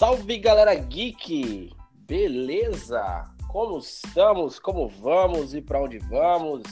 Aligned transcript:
Salve 0.00 0.38
galera 0.38 0.74
geek! 0.74 1.74
Beleza? 2.08 3.22
Como 3.48 3.76
estamos? 3.76 4.58
Como 4.58 4.88
vamos 4.88 5.52
e 5.52 5.60
para 5.60 5.82
onde 5.82 5.98
vamos? 5.98 6.62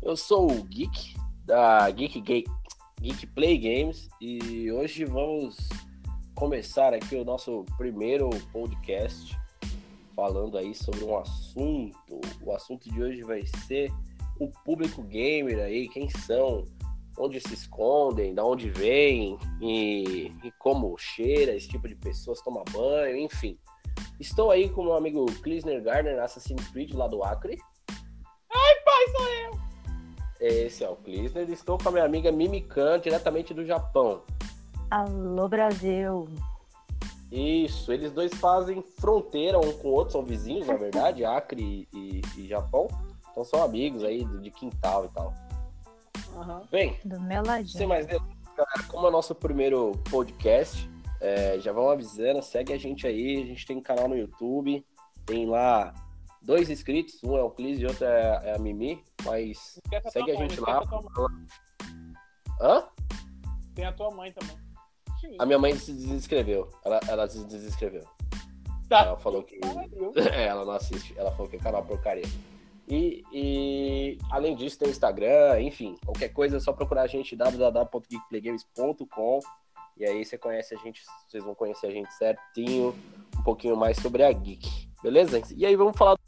Eu 0.00 0.16
sou 0.16 0.48
o 0.48 0.62
Geek 0.62 1.16
da 1.44 1.90
Geek, 1.90 2.20
Geek, 2.20 2.48
Geek 3.00 3.26
Play 3.26 3.58
Games 3.58 4.08
e 4.20 4.70
hoje 4.70 5.04
vamos 5.04 5.56
começar 6.36 6.94
aqui 6.94 7.16
o 7.16 7.24
nosso 7.24 7.64
primeiro 7.76 8.30
podcast 8.52 9.36
falando 10.14 10.56
aí 10.56 10.76
sobre 10.76 11.02
um 11.02 11.18
assunto. 11.18 12.20
O 12.40 12.52
assunto 12.52 12.88
de 12.88 13.02
hoje 13.02 13.22
vai 13.24 13.44
ser 13.66 13.90
o 14.38 14.46
público 14.64 15.02
gamer 15.02 15.58
aí, 15.58 15.88
quem 15.88 16.08
são, 16.08 16.64
onde 17.18 17.40
se 17.40 17.54
escondem, 17.54 18.34
da 18.34 18.44
onde 18.44 18.70
vêm 18.70 19.38
e, 19.60 20.32
e, 20.42 20.52
como 20.58 20.96
cheira 20.98 21.54
esse 21.54 21.68
tipo 21.68 21.88
de 21.88 21.94
pessoas, 21.94 22.40
toma 22.40 22.64
banho, 22.72 23.16
enfim. 23.16 23.58
Estou 24.18 24.50
aí 24.50 24.68
com 24.68 24.84
meu 24.84 24.94
amigo 24.94 25.26
Klisner 25.42 25.82
Gardner, 25.82 26.22
Assassin's 26.22 26.68
Creed 26.68 26.92
lá 26.94 27.06
do 27.06 27.22
Acre. 27.22 27.58
Ai, 28.52 28.74
pai, 28.84 29.08
sou 29.16 29.28
eu! 29.28 29.64
Esse 30.40 30.84
é 30.84 30.88
o 30.88 30.96
Klisner. 30.96 31.48
Estou 31.50 31.78
com 31.78 31.88
a 31.88 31.92
minha 31.92 32.04
amiga 32.04 32.30
Mimikan, 32.30 33.00
diretamente 33.00 33.54
do 33.54 33.64
Japão. 33.64 34.22
Alô, 34.90 35.48
Brasil! 35.48 36.28
Isso, 37.30 37.92
eles 37.92 38.12
dois 38.12 38.32
fazem 38.34 38.82
fronteira 38.96 39.58
um 39.58 39.72
com 39.78 39.88
o 39.88 39.92
outro, 39.92 40.12
são 40.12 40.24
vizinhos, 40.24 40.66
na 40.66 40.76
verdade, 40.76 41.24
Acre 41.26 41.88
e, 41.92 42.20
e 42.36 42.46
Japão. 42.46 42.86
Então 43.30 43.44
são 43.44 43.62
amigos 43.62 44.04
aí 44.04 44.24
de 44.24 44.50
quintal 44.52 45.06
e 45.06 45.08
tal. 45.08 45.34
Uhum. 46.34 46.66
Bem, 46.70 46.98
Do 47.04 47.20
meu 47.20 47.42
ladinho. 47.44 47.78
sem 47.78 47.86
mais 47.86 48.06
delongas, 48.06 48.36
galera, 48.56 48.82
como 48.88 49.06
é 49.06 49.08
o 49.08 49.12
nosso 49.12 49.34
primeiro 49.34 49.92
podcast, 50.10 50.88
é, 51.20 51.58
já 51.60 51.72
vão 51.72 51.88
avisando, 51.90 52.42
segue 52.42 52.72
a 52.72 52.78
gente 52.78 53.06
aí, 53.06 53.42
a 53.42 53.46
gente 53.46 53.66
tem 53.66 53.76
um 53.76 53.82
canal 53.82 54.08
no 54.08 54.16
YouTube, 54.16 54.84
tem 55.24 55.46
lá 55.46 55.94
dois 56.42 56.68
inscritos, 56.68 57.22
um 57.24 57.36
é 57.36 57.42
o 57.42 57.50
Clis 57.50 57.78
e 57.78 57.86
outro 57.86 58.04
é, 58.04 58.40
é 58.44 58.54
a 58.54 58.58
Mimi, 58.58 59.02
mas 59.24 59.78
Esquece 59.84 60.10
segue 60.10 60.32
a 60.32 60.38
mãe, 60.38 60.48
gente 60.48 60.60
lá. 60.60 60.82
a. 62.60 62.66
Hã? 62.66 62.88
Tem 63.74 63.84
a 63.86 63.92
tua 63.92 64.10
mãe 64.10 64.32
também. 64.32 64.56
A 65.38 65.46
minha 65.46 65.58
mãe 65.58 65.74
se 65.74 65.90
desinscreveu, 65.92 66.68
ela, 66.84 67.00
ela 67.08 67.28
se 67.28 67.42
desinscreveu. 67.46 68.04
Tá. 68.88 69.06
Ela 69.06 69.16
falou 69.16 69.42
que 69.42 69.58
É, 70.34 70.46
ela 70.46 70.64
não 70.64 70.72
assiste, 70.74 71.14
ela 71.16 71.30
falou 71.32 71.48
que 71.48 71.56
é 71.56 71.58
canal 71.58 71.82
porcaria. 71.82 72.26
E, 72.88 73.22
e, 73.32 74.18
além 74.30 74.54
disso, 74.54 74.78
tem 74.78 74.88
o 74.88 74.90
Instagram, 74.90 75.60
enfim, 75.62 75.96
qualquer 76.04 76.28
coisa 76.28 76.58
é 76.58 76.60
só 76.60 76.72
procurar 76.72 77.02
a 77.02 77.06
gente 77.06 77.34
www.geekplaygames.com 77.34 79.40
e 79.96 80.04
aí 80.04 80.24
você 80.24 80.36
conhece 80.36 80.74
a 80.74 80.78
gente, 80.78 81.02
vocês 81.28 81.42
vão 81.44 81.54
conhecer 81.54 81.86
a 81.86 81.90
gente 81.90 82.12
certinho, 82.14 82.94
um 83.38 83.42
pouquinho 83.42 83.76
mais 83.76 83.96
sobre 83.98 84.22
a 84.24 84.32
Geek, 84.32 84.88
beleza? 85.02 85.40
E 85.56 85.64
aí 85.64 85.76
vamos 85.76 85.96
falar. 85.96 86.18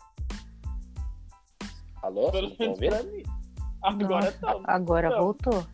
Alô? 2.03 2.31
Pelo 2.31 2.49
Vocês 2.49 2.53
estão 2.53 2.77
menos 2.79 2.99
ouvindo? 3.01 3.29
pra 3.81 3.93
mim. 3.93 4.05
Agora 4.05 4.33
tá. 4.33 4.61
Agora 4.65 5.09
Então. 5.09 5.21
voltou. 5.21 5.67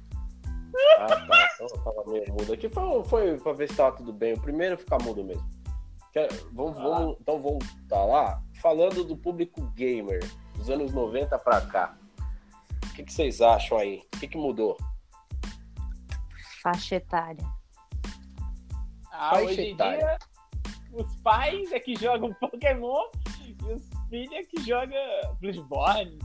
Ah, 0.99 1.07
tá. 1.07 1.49
Então 1.55 1.67
eu 1.69 1.79
tava 1.85 2.05
meio 2.11 2.33
mudo 2.33 2.53
aqui. 2.55 2.69
Foi, 2.69 3.05
foi 3.05 3.39
pra 3.39 3.53
ver 3.53 3.69
se 3.69 3.77
tava 3.77 3.97
tudo 3.97 4.13
bem. 4.13 4.33
O 4.35 4.41
primeiro 4.41 4.75
é 4.75 4.79
ficar 4.79 4.99
mudo 5.03 5.23
mesmo. 5.23 5.47
Quer- 6.13 6.33
Vamos, 6.53 6.79
Ah. 6.79 6.83
vamos, 6.83 7.17
então 7.21 7.41
vamos 7.43 7.65
tá 7.89 8.03
lá. 8.05 8.43
Falando 8.63 9.05
do 9.05 9.17
público 9.17 9.61
gamer, 9.75 10.21
dos 10.63 10.71
anos 10.71 10.93
90 10.93 11.37
pra 11.41 11.61
cá. 11.63 11.97
O 12.87 12.95
que, 12.95 13.03
que 13.03 13.13
vocês 13.13 13.41
acham 13.41 13.79
aí? 13.79 14.03
O 14.15 14.19
que, 14.21 14.29
que 14.29 14.37
mudou? 14.39 14.77
Faixa 16.63 16.97
etária. 16.97 17.45
Ah, 19.11 19.31
Faixa 19.31 19.45
hoje 19.47 19.61
em 19.63 19.73
etária. 19.75 19.99
dia, 19.99 20.19
os 20.93 21.17
pais 21.17 21.73
é 21.73 21.81
que 21.81 21.97
jogam 21.97 22.33
Pokémon 22.41 23.11
e 23.41 23.57
os 23.73 23.83
filhos 24.09 24.33
é 24.33 24.43
que 24.45 24.63
jogam 24.63 24.97
Bloodborne. 25.41 26.19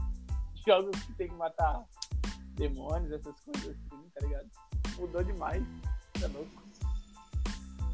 Jogos 0.66 1.00
que 1.02 1.12
tem 1.14 1.28
que 1.28 1.34
matar 1.34 1.82
demônios, 2.54 3.10
essas 3.10 3.34
coisas 3.40 3.70
assim, 3.70 4.08
tá 4.14 4.20
ligado? 4.26 4.48
Mudou 4.98 5.24
demais. 5.24 5.64
Tá 6.20 6.28
louco. 6.28 6.62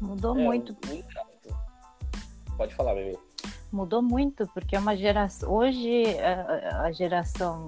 Mudou 0.01 0.37
É, 0.37 0.43
muito. 0.43 0.73
um- 0.73 2.55
Pode 2.57 2.75
falar, 2.75 2.93
Mimi. 2.95 3.17
Mudou 3.75 4.01
muito, 4.01 4.47
porque 4.53 4.73
é 4.73 4.79
uma 4.79 4.95
geração. 4.95 5.51
Hoje, 5.51 6.17
a, 6.21 6.89
geração 6.93 7.67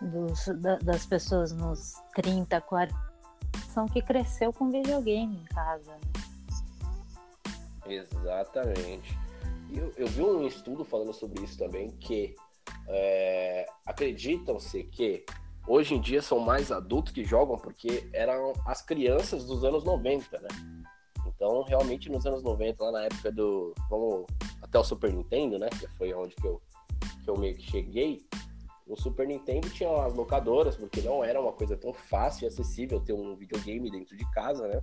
dos- 0.00 0.46
da- 0.62 0.78
das 0.78 1.04
pessoas 1.04 1.52
nos 1.52 1.92
30, 2.14 2.58
40 2.62 2.94
são 3.68 3.84
que 3.86 4.00
cresceu 4.00 4.50
com 4.50 4.70
videogame 4.70 5.36
em 5.36 5.44
casa. 5.44 5.92
né? 5.92 6.00
Exatamente. 7.84 9.14
Eu, 9.70 9.92
eu 9.98 10.06
vi 10.06 10.22
um 10.22 10.46
estudo 10.46 10.86
falando 10.86 11.12
sobre 11.12 11.44
isso 11.44 11.58
também, 11.58 11.90
que 11.90 12.34
é, 12.88 13.66
acreditam-se 13.84 14.84
que 14.84 15.22
hoje 15.66 15.94
em 15.94 16.00
dia 16.00 16.22
são 16.22 16.38
mais 16.38 16.72
adultos 16.72 17.12
que 17.12 17.24
jogam 17.24 17.58
porque 17.58 18.08
eram 18.14 18.54
as 18.64 18.80
crianças 18.80 19.44
dos 19.44 19.64
anos 19.64 19.84
90, 19.84 20.40
né? 20.40 20.48
Então, 21.34 21.62
realmente, 21.64 22.10
nos 22.10 22.24
anos 22.26 22.42
90, 22.42 22.82
lá 22.84 22.92
na 22.92 23.02
época 23.04 23.32
do. 23.32 23.74
Vamos 23.90 24.26
até 24.62 24.78
o 24.78 24.84
Super 24.84 25.12
Nintendo, 25.12 25.58
né? 25.58 25.68
Que 25.68 25.86
foi 25.96 26.12
onde 26.14 26.34
que 26.34 26.46
eu, 26.46 26.60
que 27.24 27.30
eu 27.30 27.36
meio 27.36 27.56
que 27.56 27.70
cheguei. 27.70 28.20
O 28.86 28.96
Super 28.96 29.26
Nintendo 29.26 29.70
tinha 29.70 29.90
as 30.04 30.14
locadoras, 30.14 30.76
porque 30.76 31.00
não 31.00 31.24
era 31.24 31.40
uma 31.40 31.52
coisa 31.52 31.76
tão 31.76 31.92
fácil 31.92 32.44
e 32.44 32.48
acessível 32.48 33.00
ter 33.00 33.12
um 33.12 33.34
videogame 33.36 33.90
dentro 33.90 34.16
de 34.16 34.30
casa, 34.32 34.68
né? 34.68 34.80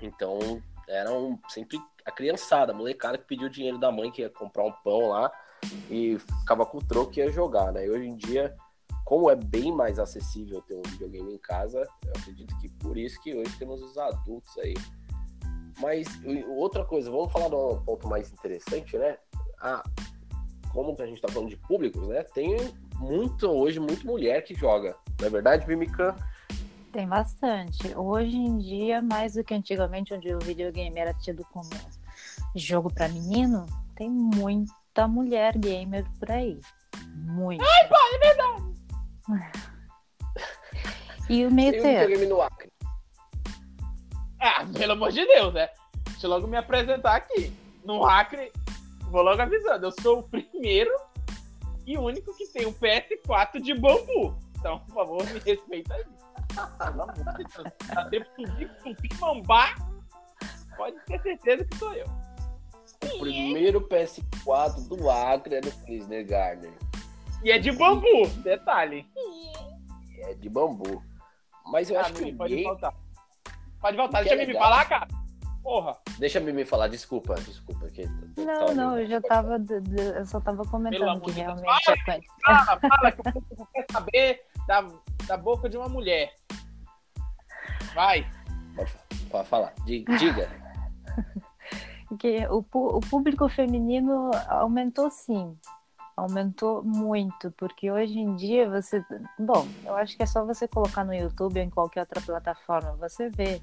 Então, 0.00 0.62
eram 0.88 1.38
sempre 1.48 1.78
a 2.04 2.10
criançada, 2.10 2.72
a 2.72 2.74
molecada 2.74 3.18
que 3.18 3.24
pediu 3.24 3.48
dinheiro 3.48 3.78
da 3.78 3.92
mãe 3.92 4.10
que 4.10 4.22
ia 4.22 4.30
comprar 4.30 4.64
um 4.64 4.72
pão 4.72 5.08
lá 5.08 5.30
e 5.90 6.18
ficava 6.18 6.64
com 6.64 6.78
o 6.78 6.84
troco 6.84 7.12
e 7.16 7.20
ia 7.20 7.30
jogar, 7.30 7.72
né? 7.72 7.86
E 7.86 7.90
hoje 7.90 8.06
em 8.06 8.16
dia, 8.16 8.56
como 9.04 9.30
é 9.30 9.36
bem 9.36 9.72
mais 9.72 9.98
acessível 9.98 10.62
ter 10.62 10.74
um 10.74 10.82
videogame 10.82 11.34
em 11.34 11.38
casa, 11.38 11.86
eu 12.04 12.12
acredito 12.16 12.56
que 12.58 12.68
por 12.68 12.96
isso 12.96 13.20
que 13.22 13.34
hoje 13.34 13.56
temos 13.58 13.82
os 13.82 13.96
adultos 13.98 14.56
aí. 14.58 14.74
Mas 15.80 16.06
outra 16.48 16.84
coisa, 16.84 17.10
vamos 17.10 17.32
falar 17.32 17.48
de 17.48 17.54
um 17.54 17.82
ponto 17.84 18.08
mais 18.08 18.32
interessante, 18.32 18.96
né? 18.98 19.16
Ah, 19.60 19.82
como 20.72 20.94
que 20.94 21.02
a 21.02 21.06
gente 21.06 21.20
tá 21.20 21.28
falando 21.28 21.48
de 21.48 21.56
públicos, 21.56 22.06
né? 22.08 22.22
Tem 22.22 22.56
muito, 22.96 23.48
hoje, 23.48 23.78
muito 23.78 24.06
mulher 24.06 24.42
que 24.42 24.54
joga. 24.54 24.96
Não 25.20 25.26
é 25.26 25.30
verdade, 25.30 25.66
Mimica? 25.66 26.16
Tem 26.92 27.06
bastante. 27.06 27.96
Hoje 27.96 28.36
em 28.36 28.58
dia, 28.58 29.00
mais 29.00 29.34
do 29.34 29.44
que 29.44 29.54
antigamente, 29.54 30.12
onde 30.14 30.34
o 30.34 30.38
videogame 30.38 30.98
era 30.98 31.14
tido 31.14 31.44
como 31.52 31.70
jogo 32.54 32.92
para 32.92 33.08
menino, 33.08 33.66
tem 33.94 34.10
muita 34.10 35.06
mulher 35.06 35.56
gamer 35.56 36.04
por 36.18 36.30
aí. 36.30 36.60
Muita. 37.14 37.64
Ai, 37.64 37.88
pai, 37.88 38.14
é 38.14 38.18
verdade! 38.18 39.68
E 41.28 41.44
o 41.44 41.50
meio 41.52 41.72
Tem 41.72 41.82
termo. 41.82 42.38
Ah, 44.40 44.64
pelo 44.76 44.92
amor 44.92 45.10
de 45.12 45.24
Deus, 45.26 45.52
né? 45.54 45.68
Deixa 46.10 46.26
eu 46.26 46.30
logo 46.30 46.46
me 46.46 46.56
apresentar 46.56 47.16
aqui. 47.16 47.52
No 47.84 48.04
Acre, 48.04 48.52
vou 49.10 49.22
logo 49.22 49.40
avisando, 49.40 49.86
eu 49.86 49.92
sou 50.02 50.18
o 50.20 50.22
primeiro 50.22 50.90
e 51.86 51.96
único 51.96 52.36
que 52.36 52.46
tem 52.48 52.66
um 52.66 52.72
PS4 52.72 53.60
de 53.60 53.74
bambu. 53.74 54.36
Então, 54.58 54.80
por 54.80 54.94
favor, 54.94 55.24
me 55.26 55.38
respeita 55.40 55.94
aí. 55.94 56.04
Pelo 56.78 57.02
amor 57.02 57.12
de 57.14 57.44
Deus. 57.44 57.72
Tá 57.86 58.04
tempo 58.10 58.26
subir 58.36 58.70
com 58.82 58.94
Pimambá, 58.94 59.74
pode 60.76 60.96
ter 61.06 61.20
certeza 61.22 61.64
que 61.64 61.76
sou 61.76 61.92
eu. 61.94 62.06
O 63.14 63.20
primeiro 63.20 63.80
PS4 63.88 64.88
do 64.88 65.08
Acre 65.08 65.56
é 65.56 65.60
do 65.60 65.70
Kisner 65.84 66.26
Gardner. 66.26 66.72
E 67.44 67.50
é 67.52 67.58
de 67.58 67.70
bambu, 67.70 68.26
detalhe. 68.42 69.06
É 70.20 70.34
de 70.34 70.48
bambu. 70.48 71.02
Mas 71.66 71.88
eu 71.90 71.98
Ah, 71.98 72.02
acho 72.02 72.14
que 72.14 72.24
o 72.24 72.36
pode 72.36 72.54
gay... 72.56 72.64
voltar. 72.64 72.92
Pode 73.80 73.96
voltar, 73.96 74.22
que 74.22 74.28
deixa 74.28 74.42
é 74.42 74.44
eu 74.44 74.48
me 74.48 74.54
falar, 74.58 74.84
cara. 74.86 75.08
Porra. 75.62 75.98
Deixa 76.18 76.38
a 76.38 76.42
Mimi 76.42 76.64
falar, 76.64 76.88
desculpa, 76.88 77.34
desculpa. 77.34 77.88
Que 77.90 78.08
Não, 78.38 78.74
não, 78.74 78.98
eu 78.98 79.06
já 79.06 79.20
tava. 79.20 79.62
Eu 80.16 80.24
só 80.24 80.40
tava 80.40 80.64
comentando 80.64 81.20
que 81.20 81.30
realmente 81.32 81.90
é. 81.90 82.20
Fala, 82.42 82.80
fala 82.80 83.12
que 83.12 83.20
o 83.20 83.32
público 83.32 83.68
quer 83.74 83.86
saber 83.92 84.40
da, 84.66 84.88
da 85.26 85.36
boca 85.36 85.68
de 85.68 85.76
uma 85.76 85.88
mulher. 85.88 86.32
Vai. 87.94 88.26
Pode, 88.74 88.92
pode 89.30 89.48
falar. 89.48 89.74
Di- 89.84 90.04
Diga. 90.18 90.48
que 92.18 92.46
o, 92.46 92.64
o 92.72 93.00
público 93.00 93.46
feminino 93.48 94.30
aumentou 94.48 95.10
sim. 95.10 95.54
Aumentou 96.18 96.82
muito, 96.82 97.52
porque 97.52 97.90
hoje 97.92 98.18
em 98.18 98.34
dia 98.34 98.68
você. 98.68 99.04
Bom, 99.38 99.68
eu 99.84 99.94
acho 99.96 100.16
que 100.16 100.22
é 100.24 100.26
só 100.26 100.44
você 100.44 100.66
colocar 100.66 101.04
no 101.04 101.14
YouTube 101.14 101.60
ou 101.60 101.64
em 101.64 101.70
qualquer 101.70 102.00
outra 102.00 102.20
plataforma, 102.20 102.96
você 102.96 103.30
vê 103.30 103.62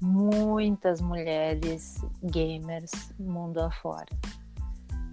muitas 0.00 1.00
mulheres 1.00 2.00
gamers 2.22 3.12
mundo 3.18 3.58
afora. 3.58 4.06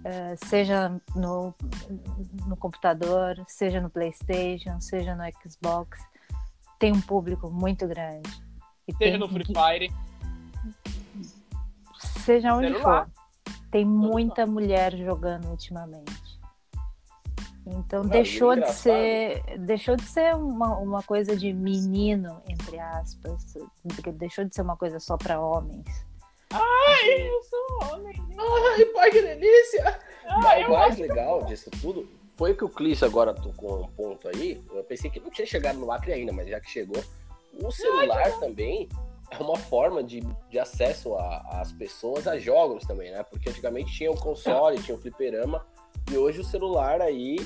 Eh, 0.04 0.36
seja 0.44 1.00
no, 1.16 1.52
no 2.46 2.56
computador, 2.56 3.42
seja 3.48 3.80
no 3.80 3.90
PlayStation, 3.90 4.80
seja 4.80 5.16
no 5.16 5.24
Xbox, 5.42 6.00
tem 6.78 6.92
um 6.92 7.00
público 7.00 7.50
muito 7.50 7.88
grande. 7.88 8.30
E 8.86 8.94
Seja 8.96 9.18
no 9.18 9.28
Free 9.28 9.44
que- 9.44 9.52
Fire. 9.54 9.92
Seja 12.24 12.54
onde 12.54 12.68
Celular. 12.72 13.06
for. 13.06 13.62
Tem 13.70 13.84
muita 13.84 14.46
mulher 14.46 14.96
jogando 14.96 15.48
ultimamente. 15.48 16.21
Então 17.66 18.02
Não, 18.02 18.10
deixou 18.10 18.52
é 18.52 18.60
de 18.60 18.72
ser. 18.72 19.42
Deixou 19.58 19.94
de 19.96 20.02
ser 20.04 20.34
uma, 20.34 20.76
uma 20.78 21.02
coisa 21.02 21.36
de 21.36 21.52
menino, 21.52 22.42
entre 22.48 22.78
aspas. 22.78 23.54
Deixou 24.14 24.44
de 24.44 24.54
ser 24.54 24.62
uma 24.62 24.76
coisa 24.76 24.98
só 24.98 25.16
para 25.16 25.40
homens. 25.40 25.86
Ai, 26.52 27.28
eu 27.28 27.42
sou 27.44 27.94
homem. 27.94 28.14
Ai, 28.76 28.84
pai, 28.86 29.10
que 29.10 29.22
delícia! 29.22 29.98
Ai, 30.28 30.64
o 30.64 30.70
mais 30.70 30.98
legal 30.98 31.44
disso 31.44 31.70
tudo 31.80 32.06
foi 32.36 32.54
que 32.54 32.64
o 32.64 32.68
Clis 32.68 33.02
agora 33.02 33.32
tocou 33.32 33.84
um 33.84 33.88
ponto 33.88 34.28
aí. 34.28 34.62
Eu 34.72 34.82
pensei 34.84 35.10
que 35.10 35.20
não 35.20 35.30
tinha 35.30 35.46
chegado 35.46 35.78
no 35.78 35.90
Acre 35.90 36.12
ainda, 36.12 36.32
mas 36.32 36.48
já 36.48 36.60
que 36.60 36.68
chegou, 36.70 37.02
o 37.62 37.70
celular 37.70 38.30
também 38.40 38.88
é 39.30 39.38
uma 39.42 39.56
forma 39.56 40.02
de, 40.02 40.20
de 40.50 40.58
acesso 40.58 41.14
a- 41.14 41.60
às 41.60 41.72
pessoas 41.72 42.26
a 42.26 42.38
jogos 42.38 42.84
também, 42.84 43.10
né? 43.12 43.22
Porque 43.22 43.48
antigamente 43.48 43.92
tinha 43.92 44.10
o 44.10 44.18
console, 44.20 44.82
tinha 44.82 44.96
o 44.96 45.00
fliperama, 45.00 45.64
e 46.12 46.18
hoje 46.18 46.40
o 46.40 46.44
celular 46.44 47.00
aí. 47.00 47.36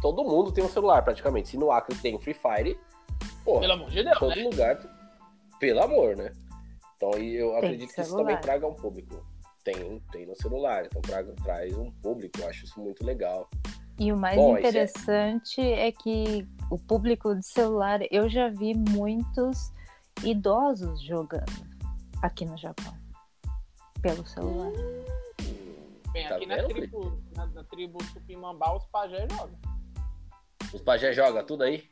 Todo 0.00 0.22
mundo 0.22 0.52
tem 0.52 0.62
um 0.62 0.68
celular 0.68 1.02
praticamente. 1.02 1.48
Se 1.48 1.56
no 1.56 1.72
Acre 1.72 1.96
tem 1.96 2.18
Free 2.18 2.34
Fire, 2.34 2.78
pô, 3.42 3.60
Pelo 3.60 3.72
amor 3.72 3.90
de 3.90 4.02
Deus, 4.02 4.18
todo 4.18 4.36
né? 4.36 4.42
lugar. 4.42 4.78
Pelo 5.58 5.82
amor, 5.82 6.16
né? 6.16 6.32
Então, 6.96 7.18
e 7.18 7.36
eu 7.36 7.50
Tem 7.50 7.58
acredito 7.58 7.94
que 7.94 8.00
isso 8.02 8.16
também 8.16 8.36
traga 8.38 8.66
um 8.66 8.74
público. 8.74 9.24
Tem, 9.64 9.98
tem 10.12 10.26
no 10.26 10.36
celular, 10.36 10.84
então 10.84 11.00
traga, 11.00 11.34
traz 11.42 11.74
um 11.78 11.90
público, 11.90 12.38
eu 12.38 12.48
acho 12.48 12.66
isso 12.66 12.78
muito 12.78 13.02
legal. 13.04 13.48
E 13.98 14.12
o 14.12 14.16
mais 14.16 14.36
Bom, 14.36 14.56
é- 14.56 14.60
interessante 14.60 15.60
é... 15.60 15.90
que 15.90 16.46
o 16.70 16.78
público 16.78 17.34
de 17.34 17.46
celular, 17.46 18.00
eu 18.10 18.28
já 18.28 18.50
vi 18.50 18.74
muitos 18.74 19.72
idosos 20.22 21.02
jogando 21.02 21.64
aqui 22.20 22.44
no 22.44 22.58
Japão. 22.58 22.92
Pelo 24.02 24.26
celular. 24.26 24.70
Bem, 26.14 26.28
Tá 26.28 26.36
aqui 26.36 26.46
na 26.46 26.54
vendo, 26.54 26.68
tribo, 26.68 27.22
na, 27.34 27.46
na 27.46 27.64
tribo 27.64 27.98
Tupimambá, 28.12 28.72
os 28.72 28.86
pajés 28.86 29.26
jogam. 29.32 29.58
Os 30.72 30.80
pajé 30.80 31.12
jogam 31.12 31.44
tudo 31.44 31.64
aí? 31.64 31.88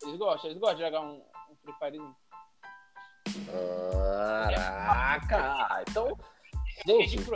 Eles 0.00 0.16
gostam, 0.16 0.48
eles 0.48 0.60
gostam 0.60 0.78
de 0.78 0.84
jogar 0.84 1.00
um, 1.00 1.20
um 1.50 1.72
Free. 1.74 1.98
Caraca! 4.54 5.82
Então, 5.90 6.16
de 6.86 7.06
gente. 7.06 7.28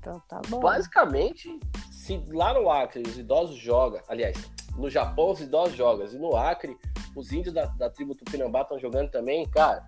Então 0.00 0.20
tá 0.28 0.40
bom. 0.48 0.58
basicamente, 0.58 1.60
se 1.92 2.20
lá 2.32 2.52
no 2.52 2.68
Acre 2.68 3.04
os 3.06 3.16
idosos 3.16 3.56
jogam, 3.56 4.02
aliás, 4.08 4.36
no 4.76 4.90
Japão 4.90 5.30
os 5.30 5.40
idosos 5.40 5.76
jogam, 5.76 6.04
e 6.08 6.18
no 6.18 6.36
Acre 6.36 6.76
os 7.14 7.32
índios 7.32 7.54
da, 7.54 7.66
da 7.66 7.88
tribo 7.88 8.16
Tupinambá 8.16 8.62
estão 8.62 8.76
jogando 8.80 9.08
também, 9.08 9.48
cara, 9.48 9.86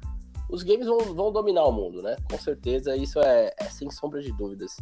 os 0.48 0.62
games 0.62 0.86
vão, 0.86 0.98
vão 1.12 1.32
dominar 1.32 1.64
o 1.64 1.72
mundo, 1.72 2.02
né? 2.02 2.16
Com 2.30 2.38
certeza, 2.38 2.96
isso 2.96 3.18
é, 3.18 3.52
é 3.58 3.64
sem 3.64 3.90
sombra 3.90 4.22
de 4.22 4.30
dúvidas. 4.32 4.76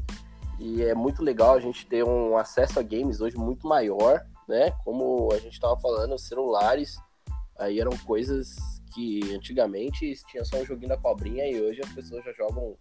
E 0.59 0.83
é 0.83 0.95
muito 0.95 1.23
legal 1.23 1.55
a 1.55 1.61
gente 1.61 1.87
ter 1.87 2.05
um 2.05 2.37
acesso 2.37 2.79
a 2.79 2.83
games 2.83 3.21
hoje 3.21 3.37
muito 3.37 3.67
maior, 3.67 4.25
né? 4.49 4.71
Como 4.85 5.33
a 5.33 5.39
gente 5.39 5.55
estava 5.55 5.79
falando, 5.79 6.15
os 6.15 6.27
celulares 6.27 6.97
aí 7.59 7.81
eram 7.81 7.97
coisas 7.99 8.56
que 8.93 9.35
antigamente 9.35 10.15
tinha 10.29 10.45
só 10.45 10.59
um 10.59 10.65
joguinho 10.65 10.89
da 10.89 10.97
cobrinha 10.97 11.47
e 11.49 11.61
hoje 11.61 11.81
as 11.83 11.93
pessoas 11.93 12.25
já 12.25 12.33
jogam 12.33 12.77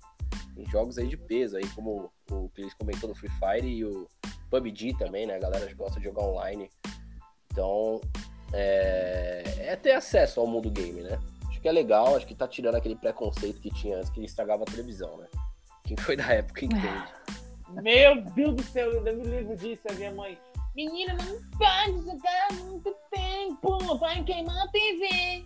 em 0.56 0.66
jogos 0.70 0.98
aí 0.98 1.08
de 1.08 1.18
peso, 1.18 1.58
aí 1.58 1.68
como 1.70 2.12
o 2.30 2.50
que 2.50 2.62
eles 2.62 2.74
comentou 2.75 3.10
do 3.10 3.16
Free 3.16 3.31
Fire 3.31 3.68
e 3.68 3.84
o 3.84 4.08
PUBG 4.50 4.96
também, 4.98 5.26
né? 5.26 5.36
A 5.36 5.40
galera 5.40 5.74
gosta 5.74 6.00
de 6.00 6.06
jogar 6.06 6.24
online. 6.24 6.69
Então, 7.52 8.00
é, 8.54 9.44
é 9.58 9.76
ter 9.76 9.94
acesso 9.94 10.40
ao 10.40 10.48
mundo 10.48 10.69
game, 10.69 11.02
né? 11.02 11.19
Acho 11.50 11.60
que 11.60 11.68
é 11.68 11.72
legal, 11.72 12.16
acho 12.16 12.28
que 12.28 12.36
tá 12.36 12.48
tirando 12.48 12.76
aquele 12.76 12.96
preconceito 12.96 13.60
que 13.60 13.72
tinha 13.72 13.98
antes, 13.98 14.12
que 14.12 14.24
estragava 14.24 14.64
a 14.64 14.66
televisão, 14.66 15.18
né? 15.18 15.28
Quem 15.84 15.98
foi 15.98 16.16
da 16.16 16.31
época 16.31 16.66
entende. 16.66 17.14
Meu 17.81 18.22
Deus 18.22 18.56
do 18.56 18.64
céu, 18.64 18.92
eu 18.92 19.02
me 19.02 19.24
livro 19.25 19.56
disso, 19.56 19.81
a 19.90 19.94
minha 19.94 20.12
mãe. 20.12 20.38
Menina, 20.75 21.14
não 21.14 21.40
pode 21.58 22.06
jogar 22.06 22.48
muito 22.64 22.96
tempo, 23.12 23.98
vai 23.98 24.24
queimar 24.24 24.66
a 24.66 24.68
TV. 24.70 25.46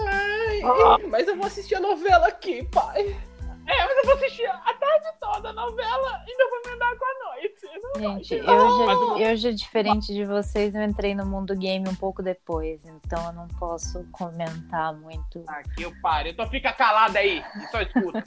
Ai, 0.00 0.60
Ah. 0.62 0.98
mas 1.08 1.26
eu 1.28 1.36
vou 1.36 1.46
assistir 1.46 1.76
a 1.76 1.80
novela 1.80 2.26
aqui, 2.28 2.62
pai. 2.64 3.16
É, 3.66 3.84
mas 3.84 3.96
eu 3.96 4.04
vou 4.04 4.14
assistir 4.14 4.46
a 4.46 4.74
tarde 4.74 5.06
toda 5.18 5.48
a 5.48 5.52
novela, 5.52 6.22
ainda 6.26 6.50
vou 6.50 6.60
emendar 6.66 6.96
com 6.96 7.04
a 7.04 7.32
noite. 7.32 7.54
Gente, 7.96 8.34
eu 8.34 8.44
já, 8.44 9.28
eu 9.30 9.36
já, 9.36 9.50
diferente 9.50 10.12
de 10.12 10.24
vocês, 10.24 10.74
eu 10.74 10.82
entrei 10.82 11.14
no 11.14 11.24
mundo 11.24 11.56
game 11.56 11.88
um 11.88 11.94
pouco 11.94 12.22
depois, 12.22 12.84
então 12.84 13.26
eu 13.26 13.32
não 13.32 13.48
posso 13.48 14.04
comentar 14.12 14.94
muito. 14.94 15.42
Aqui 15.46 15.82
eu 15.82 15.92
paro, 16.02 16.28
então 16.28 16.46
fica 16.48 16.72
calada 16.72 17.18
aí, 17.18 17.42
e 17.56 17.66
só 17.70 17.80
escuta. 17.80 18.24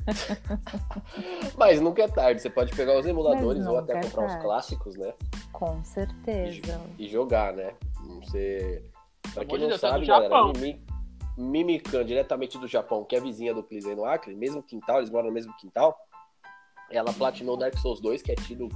Mas 1.55 1.79
nunca 1.81 2.03
é 2.03 2.07
tarde, 2.07 2.41
você 2.41 2.49
pode 2.49 2.75
pegar 2.75 2.97
os 2.97 3.05
emuladores 3.05 3.65
ou 3.65 3.77
até 3.77 3.93
é 3.93 4.01
comprar 4.01 4.25
os 4.25 4.31
tarde. 4.31 4.43
clássicos, 4.43 4.95
né? 4.95 5.13
Com 5.51 5.83
certeza. 5.83 6.81
E 6.97 7.07
jogar, 7.07 7.53
né? 7.53 7.73
Você. 8.21 8.83
Pra 9.33 9.45
quem 9.45 9.59
não 9.59 9.67
Deus, 9.67 9.83
é 9.83 9.87
do 9.87 9.91
sabe, 9.91 10.05
galera, 10.05 10.29
Japão. 10.29 10.53
Mimi, 11.37 11.63
Mimikan, 11.63 12.03
diretamente 12.03 12.57
do 12.57 12.67
Japão, 12.67 13.05
que 13.05 13.15
é 13.15 13.19
vizinha 13.19 13.53
do 13.53 13.63
Clis 13.63 13.85
aí 13.85 13.95
no 13.95 14.05
Acre, 14.05 14.35
mesmo 14.35 14.63
quintal, 14.63 14.97
eles 14.97 15.09
moram 15.09 15.27
no 15.27 15.33
mesmo 15.33 15.55
quintal. 15.57 15.95
Ela 16.89 17.13
platinou 17.13 17.55
Dark 17.55 17.77
Souls 17.77 18.01
2, 18.01 18.21
que 18.21 18.31
é 18.31 18.35
tido 18.35 18.69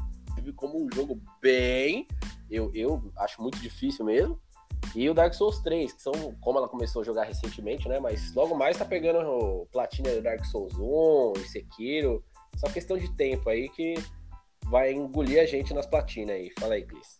como 0.55 0.83
um 0.83 0.87
jogo 0.93 1.19
bem. 1.41 2.07
Eu, 2.49 2.71
eu 2.73 3.11
acho 3.17 3.41
muito 3.41 3.57
difícil 3.59 4.05
mesmo. 4.05 4.39
E 4.95 5.09
o 5.09 5.13
Dark 5.13 5.33
Souls 5.33 5.59
3, 5.59 5.93
que 5.93 6.01
são 6.01 6.11
como 6.41 6.57
ela 6.57 6.67
começou 6.67 7.01
a 7.01 7.05
jogar 7.05 7.23
recentemente, 7.23 7.87
né? 7.87 7.99
Mas 7.99 8.33
logo 8.35 8.55
mais 8.55 8.77
tá 8.77 8.85
pegando 8.85 9.19
o 9.27 9.65
platina 9.67 10.11
do 10.11 10.21
Dark 10.21 10.43
Souls 10.45 10.73
1 10.77 11.33
e 11.37 11.47
Sekiro. 11.47 12.23
Só 12.57 12.67
questão 12.67 12.97
de 12.97 13.09
tempo 13.15 13.49
aí 13.49 13.69
que 13.69 13.95
vai 14.65 14.91
engolir 14.91 15.41
a 15.41 15.45
gente 15.45 15.73
nas 15.73 15.87
platinas 15.87 16.35
aí. 16.35 16.51
Fala 16.59 16.73
aí, 16.73 16.85
Clis. 16.85 17.19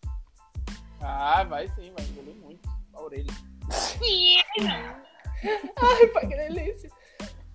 Ah, 1.01 1.43
vai 1.43 1.67
sim, 1.69 1.91
vai 1.95 2.05
engolir 2.05 2.35
muito 2.35 2.69
a 2.93 3.01
orelha. 3.01 3.31
Ai, 5.75 6.07
pai, 6.07 6.27
que 6.27 6.35
delícia. 6.35 6.89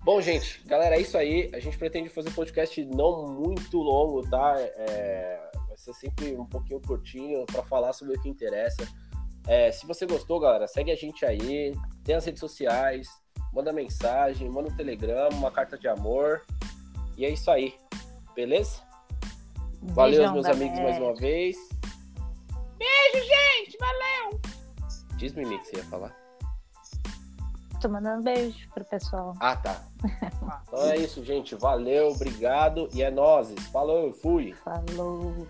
Bom, 0.03 0.21
gente, 0.21 0.61
galera, 0.65 0.95
é 0.95 1.01
isso 1.01 1.17
aí. 1.17 1.49
A 1.53 1.59
gente 1.59 1.77
pretende 1.77 2.09
fazer 2.09 2.29
um 2.29 2.33
podcast 2.33 2.85
não 2.85 3.27
muito 3.27 3.77
longo, 3.77 4.21
tá? 4.29 4.55
É, 4.57 5.49
vai 5.67 5.77
ser 5.77 5.93
sempre 5.93 6.35
um 6.37 6.45
pouquinho 6.45 6.79
curtinho 6.81 7.45
para 7.45 7.63
falar 7.63 7.91
sobre 7.93 8.15
o 8.15 8.21
que 8.21 8.29
interessa. 8.29 8.87
É, 9.47 9.71
se 9.71 9.85
você 9.85 10.05
gostou, 10.05 10.39
galera, 10.39 10.67
segue 10.67 10.91
a 10.91 10.95
gente 10.95 11.25
aí. 11.25 11.73
Tem 12.03 12.15
as 12.15 12.25
redes 12.25 12.39
sociais, 12.39 13.07
manda 13.53 13.73
mensagem, 13.73 14.49
manda 14.49 14.69
um 14.69 14.75
telegrama, 14.75 15.35
uma 15.35 15.51
carta 15.51 15.77
de 15.77 15.87
amor. 15.87 16.41
E 17.17 17.25
é 17.25 17.29
isso 17.29 17.51
aí. 17.51 17.73
Beleza? 18.33 18.81
Valeu, 19.81 20.17
Beijão 20.19 20.33
meus 20.33 20.45
da 20.45 20.51
amigos, 20.51 20.79
mais 20.79 20.97
uma 20.97 21.15
vez. 21.15 21.55
Beijo, 22.77 23.27
gente, 23.27 23.77
valeu! 23.77 24.39
Diz, 25.17 25.33
Mimi, 25.33 25.57
que 25.59 25.67
você 25.67 25.77
ia 25.77 25.83
falar. 25.85 26.26
Tô 27.87 27.93
mandando 27.93 28.21
beijo 28.21 28.67
pro 28.73 28.83
pessoal. 28.83 29.33
Ah, 29.39 29.55
tá. 29.55 29.81
Então 30.67 30.83
é 30.89 30.97
isso, 30.97 31.23
gente. 31.23 31.55
Valeu, 31.55 32.09
obrigado. 32.09 32.89
E 32.93 33.01
é 33.01 33.09
nozes. 33.09 33.65
Falou, 33.67 34.11
fui. 34.11 34.53
Falou. 34.53 35.47